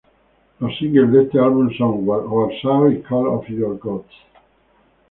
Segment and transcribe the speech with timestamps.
[0.59, 4.09] Los singles de este álbum son "Warsaw" y "Call Off Your Ghost".